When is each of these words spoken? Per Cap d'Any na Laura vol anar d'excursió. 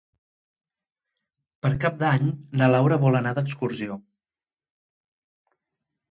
Per 1.65 1.69
Cap 1.83 1.99
d'Any 2.03 2.31
na 2.61 2.69
Laura 2.75 2.97
vol 3.03 3.17
anar 3.19 3.33
d'excursió. 3.39 3.99